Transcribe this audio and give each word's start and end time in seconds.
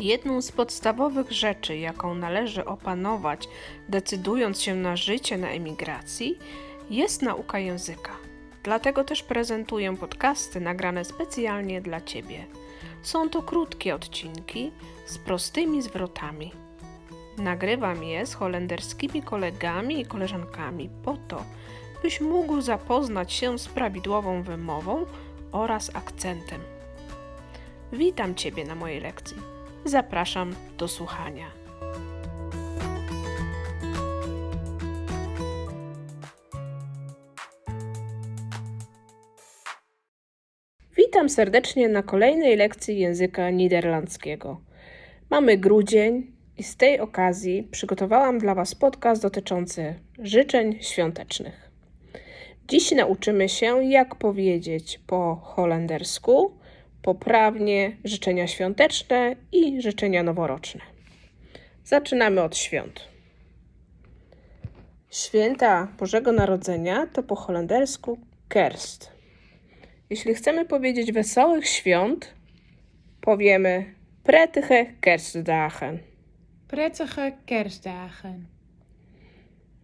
Jedną 0.00 0.42
z 0.42 0.52
podstawowych 0.52 1.32
rzeczy, 1.32 1.76
jaką 1.76 2.14
należy 2.14 2.64
opanować, 2.64 3.48
decydując 3.88 4.62
się 4.62 4.74
na 4.74 4.96
życie 4.96 5.38
na 5.38 5.48
emigracji, 5.48 6.38
jest 6.90 7.22
nauka 7.22 7.58
języka. 7.58 8.12
Dlatego 8.62 9.04
też 9.04 9.22
prezentuję 9.22 9.96
podcasty 9.96 10.60
nagrane 10.60 11.04
specjalnie 11.04 11.80
dla 11.80 12.00
Ciebie. 12.00 12.46
Są 13.02 13.30
to 13.30 13.42
krótkie 13.42 13.94
odcinki 13.94 14.72
z 15.06 15.18
prostymi 15.18 15.82
zwrotami. 15.82 16.52
Nagrywam 17.38 18.04
je 18.04 18.26
z 18.26 18.34
holenderskimi 18.34 19.22
kolegami 19.22 20.00
i 20.00 20.06
koleżankami 20.06 20.90
po 21.04 21.16
to, 21.28 21.44
byś 22.02 22.20
mógł 22.20 22.60
zapoznać 22.60 23.32
się 23.32 23.58
z 23.58 23.68
prawidłową 23.68 24.42
wymową 24.42 25.06
oraz 25.52 25.96
akcentem. 25.96 26.60
Witam 27.92 28.34
Ciebie 28.34 28.64
na 28.64 28.74
mojej 28.74 29.00
lekcji. 29.00 29.57
Zapraszam 29.88 30.54
do 30.78 30.88
słuchania. 30.88 31.50
Witam 40.96 41.28
serdecznie 41.28 41.88
na 41.88 42.02
kolejnej 42.02 42.56
lekcji 42.56 42.98
języka 42.98 43.50
niderlandzkiego. 43.50 44.60
Mamy 45.30 45.58
grudzień 45.58 46.32
i 46.58 46.62
z 46.62 46.76
tej 46.76 47.00
okazji 47.00 47.62
przygotowałam 47.62 48.38
dla 48.38 48.54
Was 48.54 48.74
podcast 48.74 49.22
dotyczący 49.22 49.94
życzeń 50.18 50.78
świątecznych. 50.80 51.70
Dziś 52.68 52.92
nauczymy 52.92 53.48
się, 53.48 53.84
jak 53.84 54.14
powiedzieć 54.14 55.00
po 55.06 55.36
holendersku 55.36 56.57
poprawnie 57.08 57.96
życzenia 58.04 58.46
świąteczne 58.46 59.36
i 59.52 59.82
życzenia 59.82 60.22
noworoczne. 60.22 60.80
Zaczynamy 61.84 62.42
od 62.42 62.56
świąt. 62.56 63.08
Święta 65.10 65.88
Bożego 65.98 66.32
Narodzenia 66.32 67.06
to 67.06 67.22
po 67.22 67.36
holendersku 67.36 68.18
kerst. 68.48 69.12
Jeśli 70.10 70.34
chcemy 70.34 70.64
powiedzieć 70.64 71.12
wesołych 71.12 71.68
świąt, 71.68 72.34
powiemy 73.20 73.94
prettige 74.24 74.86
kerstdagen. 75.00 75.98
Prettige 76.68 77.32
kerstdagen. 77.46 78.46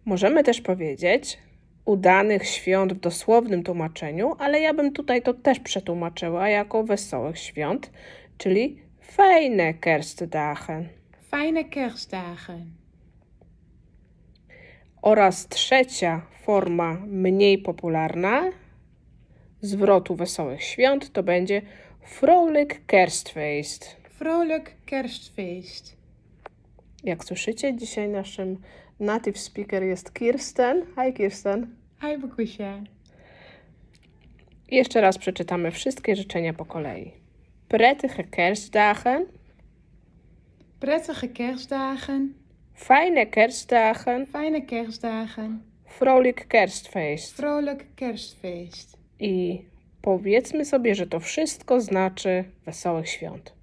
Możemy 0.05 0.43
też 0.43 0.61
powiedzieć 0.61 1.37
udanych 1.85 2.47
świąt 2.47 2.93
w 2.93 2.99
dosłownym 2.99 3.63
tłumaczeniu, 3.63 4.35
ale 4.39 4.59
ja 4.59 4.73
bym 4.73 4.93
tutaj 4.93 5.21
to 5.21 5.33
też 5.33 5.59
przetłumaczyła 5.59 6.49
jako 6.49 6.83
wesołych 6.83 7.39
świąt, 7.39 7.91
czyli 8.37 8.79
fajne 9.01 9.73
kerstdagen. 9.73 10.87
Fijne 11.31 11.63
kerstdagen. 11.63 12.71
Oraz 15.01 15.47
trzecia 15.47 16.21
forma 16.43 16.93
mniej 17.07 17.57
popularna 17.57 18.51
zwrotu 19.61 20.15
wesołych 20.15 20.63
świąt 20.63 21.13
to 21.13 21.23
będzie 21.23 21.61
vrolijk 22.19 22.85
kerstfeest. 22.85 23.97
Vrolijk 24.19 24.75
kerstfeest. 24.85 25.97
Jak 27.03 27.23
słyszycie, 27.25 27.75
dzisiaj 27.75 28.09
naszym 28.09 28.57
native 28.99 29.37
speaker 29.39 29.83
jest 29.83 30.13
Kirsten. 30.13 30.85
Hi 30.95 31.13
Kirsten. 31.13 31.75
Hi 32.01 32.17
Bokusha. 32.17 32.79
Jeszcze 34.71 35.01
raz 35.01 35.17
przeczytamy 35.17 35.71
wszystkie 35.71 36.15
życzenia 36.15 36.53
po 36.53 36.65
kolei. 36.65 37.11
Prettige 37.67 38.23
kerstdagen, 38.23 39.25
Prettige 40.79 41.27
kerstdagen. 41.27 42.33
fijne 42.75 43.25
kerstdagen, 43.25 44.25
Fijne 44.25 44.61
kerstdagen. 44.61 45.59
vrolijk 45.99 46.47
kerstfeest. 46.47 47.37
Vrolijk 47.37 47.85
kerstfeest. 47.95 48.97
I 49.19 49.61
powiedzmy 50.01 50.65
sobie, 50.65 50.95
że 50.95 51.07
to 51.07 51.19
wszystko 51.19 51.81
znaczy 51.81 52.43
wesołych 52.65 53.09
świąt. 53.09 53.53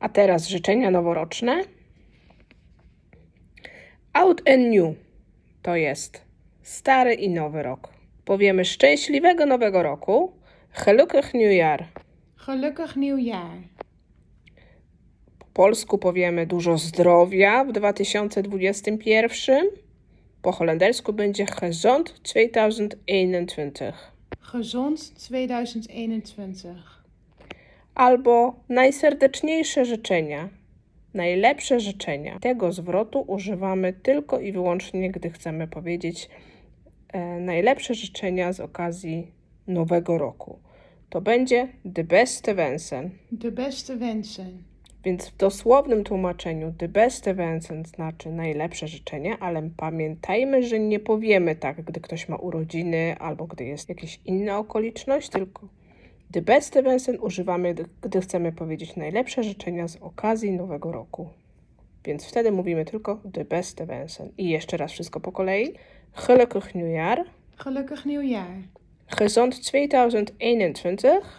A 0.00 0.08
teraz 0.08 0.48
życzenia 0.48 0.90
noworoczne. 0.90 1.64
Out 4.12 4.42
and 4.48 4.70
new 4.70 4.94
to 5.62 5.76
jest 5.76 6.22
stary 6.62 7.14
i 7.14 7.30
nowy 7.30 7.62
rok. 7.62 7.88
Powiemy 8.24 8.64
szczęśliwego 8.64 9.46
nowego 9.46 9.82
roku. 9.82 10.32
Gelukkig 10.84 11.34
nieuwjaar. 11.34 11.84
Gelukkig 12.46 12.96
nieuwjaar. 12.96 13.58
Po 15.38 15.46
polsku 15.54 15.98
powiemy 15.98 16.46
dużo 16.46 16.78
zdrowia 16.78 17.64
w 17.64 17.72
2021. 17.72 19.66
Po 20.42 20.52
holendersku 20.52 21.12
będzie 21.12 21.46
gezond 21.60 22.20
2021. 22.22 23.92
Gezond 24.52 25.00
2021. 25.00 26.76
albo 27.98 28.54
najserdeczniejsze 28.68 29.84
życzenia, 29.84 30.48
najlepsze 31.14 31.80
życzenia. 31.80 32.38
Tego 32.40 32.72
zwrotu 32.72 33.24
używamy 33.26 33.92
tylko 33.92 34.40
i 34.40 34.52
wyłącznie, 34.52 35.10
gdy 35.10 35.30
chcemy 35.30 35.68
powiedzieć 35.68 36.28
e, 37.12 37.40
najlepsze 37.40 37.94
życzenia 37.94 38.52
z 38.52 38.60
okazji 38.60 39.32
nowego 39.66 40.18
roku. 40.18 40.58
To 41.10 41.20
będzie 41.20 41.68
de 41.84 42.04
beste 42.04 42.54
wensen. 42.54 43.10
De 43.32 43.52
beste 43.52 43.96
wensen. 43.96 44.62
Więc 45.04 45.28
w 45.28 45.36
dosłownym 45.36 46.04
tłumaczeniu 46.04 46.72
de 46.78 46.88
beste 46.88 47.34
wensen 47.34 47.84
znaczy 47.84 48.30
najlepsze 48.32 48.88
życzenia, 48.88 49.36
ale 49.40 49.70
pamiętajmy, 49.76 50.62
że 50.62 50.80
nie 50.80 51.00
powiemy 51.00 51.56
tak, 51.56 51.82
gdy 51.82 52.00
ktoś 52.00 52.28
ma 52.28 52.36
urodziny 52.36 53.16
albo 53.18 53.46
gdy 53.46 53.64
jest 53.64 53.88
jakaś 53.88 54.20
inna 54.24 54.58
okoliczność, 54.58 55.28
tylko 55.28 55.68
de 56.30 56.42
beste 56.42 56.82
wensen 56.82 57.18
używamy, 57.20 57.74
gdy- 58.02 58.20
chcemy 58.20 58.52
powiedzieć 58.52 58.96
najlepsze 58.96 59.42
życzenia 59.42 59.88
z 59.88 59.96
okazji 59.96 60.52
nowego 60.52 60.92
roku. 60.92 61.28
Więc 62.04 62.24
wtedy 62.26 62.52
mówimy 62.52 62.84
tylko 62.84 63.20
de 63.24 63.44
beste 63.44 63.86
wensen. 63.86 64.32
I 64.38 64.48
jeszcze 64.48 64.76
raz 64.76 64.92
wszystko 64.92 65.20
po 65.20 65.32
kolei. 65.32 65.72
Gelukkig 66.26 66.74
nieuwjaar. 66.74 67.24
Gelukkig 67.64 68.04
nieuwjaar. 68.06 68.56
Gezond 69.18 69.54
2021 69.60 70.72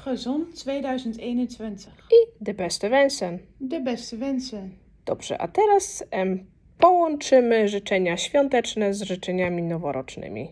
Gezond 0.06 0.50
2021. 0.64 1.94
i 2.12 2.44
de 2.44 2.54
beste 2.54 2.90
wensen. 2.90 3.40
De 3.62 3.80
beste 3.80 4.18
wensen. 4.18 4.70
Dobrze, 5.06 5.38
a 5.42 5.48
teraz 5.48 6.04
em, 6.12 6.46
połączymy 6.80 7.68
życzenia 7.68 8.18
świąteczne 8.18 8.94
z 8.94 9.02
życzeniami 9.02 9.64
noworocznymi. 9.64 10.50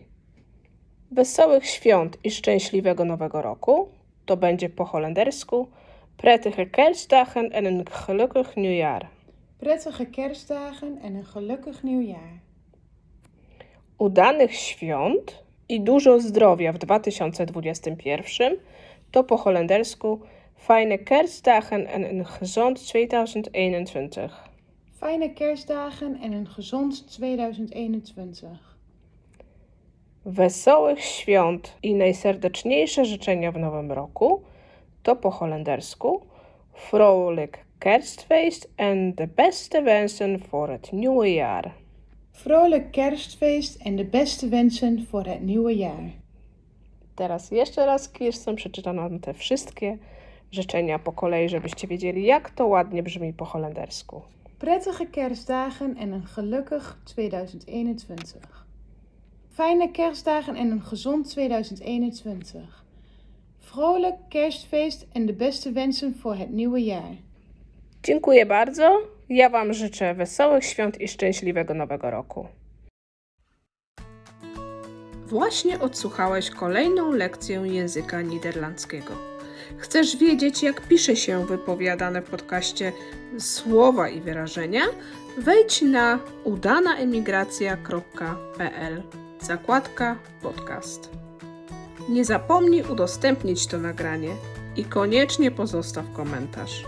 Wesołych 1.10 1.66
świąt 1.66 2.18
i 2.24 2.30
szczęśliwego 2.30 3.04
nowego 3.04 3.42
roku 3.42 3.88
to 4.28 4.36
będzie 4.36 4.68
po 4.68 4.84
holendersku 4.84 5.66
prettige 6.16 6.66
kerstdagen 6.66 7.50
en 7.52 7.64
een 7.64 7.90
gelukkig 7.90 8.56
nieuwjaar. 8.56 9.08
Prettige 9.58 10.06
kerstdagen 10.06 10.98
en 11.02 11.14
een 11.14 11.24
gelukkig 11.24 11.82
nieuwjaar. 11.82 12.40
Udanych 13.98 14.54
świąt 14.54 15.42
i 15.68 15.80
dużo 15.80 16.20
zdrowia 16.20 16.72
w 16.72 16.78
2021 16.78 18.56
to 19.10 19.24
po 19.24 19.36
holendersku 19.36 20.18
fijne 20.54 20.98
kerstdagen 20.98 21.86
en 21.86 22.10
een 22.10 22.26
gezond 22.26 22.86
2021. 22.86 24.50
Fijne 24.96 25.32
kerstdagen 25.32 26.20
en 26.20 26.32
een 26.32 26.48
gezond 26.48 27.10
2021. 27.10 28.77
Wesołych 30.28 31.04
świąt 31.04 31.76
i 31.82 31.94
najserdeczniejsze 31.94 33.04
życzenia 33.04 33.52
w 33.52 33.58
nowym 33.58 33.92
roku 33.92 34.42
to 35.02 35.16
po 35.16 35.30
holendersku 35.30 36.20
Vrolijk 36.90 37.64
kerstfeest 37.78 38.68
en 38.76 39.14
de 39.14 39.26
beste 39.26 39.82
wensen 39.82 40.38
voor 40.38 40.68
het 40.68 40.92
nieuwe 40.92 41.32
jaar. 41.32 41.74
Vrolijk 42.32 42.92
kerstfeest 42.92 43.80
en 43.84 43.96
de 43.96 44.04
beste 44.04 44.48
wensen 44.48 45.06
voor 45.10 45.24
het 45.24 45.42
nieuwe 45.42 45.76
jaar. 45.76 46.10
Teraz 47.14 47.50
jeszcze 47.50 47.86
raz 47.86 48.08
Kirsten 48.08 48.54
przeczyta 48.54 48.92
nam 48.92 49.20
te 49.20 49.34
wszystkie 49.34 49.98
życzenia 50.50 50.98
po 50.98 51.12
kolei, 51.12 51.48
żebyście 51.48 51.86
wiedzieli 51.88 52.24
jak 52.24 52.50
to 52.50 52.66
ładnie 52.66 53.02
brzmi 53.02 53.32
po 53.32 53.44
holendersku. 53.44 54.22
Prettige 54.58 55.06
kerstdagen 55.06 55.96
en 55.96 56.12
een 56.12 56.26
gelukkig 56.26 56.98
2021. 57.04 58.67
Fijne 59.58 59.90
kerstdagen 59.90 60.56
en 60.56 60.70
een 60.70 60.82
gezond 60.82 61.28
2021. 61.28 62.84
Vrolijk 63.58 64.14
kerstfeest 64.28 65.06
en 65.12 65.26
de 65.26 65.32
beste 65.32 65.72
wensen 65.72 66.16
voor 66.20 66.36
het 66.36 66.50
nieuwe 66.50 66.84
jaar. 66.84 67.16
Dziękuję 68.02 68.46
bardzo. 68.46 69.00
Ja 69.28 69.50
Wam 69.50 69.72
życzę 69.72 70.14
wesołych 70.14 70.64
świąt 70.64 71.00
i 71.00 71.08
szczęśliwego 71.08 71.74
nowego 71.74 72.10
roku. 72.10 72.46
Właśnie 75.26 75.80
odsłuchałeś 75.80 76.50
kolejną 76.50 77.12
lekcję 77.12 77.62
języka 77.64 78.22
niderlandzkiego. 78.22 79.12
Chcesz 79.78 80.16
wiedzieć, 80.16 80.62
jak 80.62 80.88
pisze 80.88 81.16
się 81.16 81.46
wypowiadane 81.46 82.22
w 82.22 82.30
podcaście 82.30 82.92
słowa 83.38 84.08
i 84.08 84.20
wyrażenia? 84.20 84.82
Wejdź 85.38 85.82
na 85.82 86.18
udanaemigracja.pl 86.44 89.02
zakładka 89.48 90.16
podcast. 90.42 91.10
Nie 92.08 92.24
zapomnij 92.24 92.82
udostępnić 92.82 93.66
to 93.66 93.78
nagranie 93.78 94.36
i 94.76 94.84
koniecznie 94.84 95.50
pozostaw 95.50 96.12
komentarz. 96.12 96.84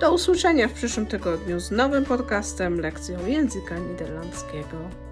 Do 0.00 0.14
usłyszenia 0.14 0.68
w 0.68 0.72
przyszłym 0.72 1.06
tygodniu 1.06 1.60
z 1.60 1.70
nowym 1.70 2.04
podcastem 2.04 2.80
lekcją 2.80 3.26
języka 3.26 3.78
niderlandzkiego. 3.78 5.03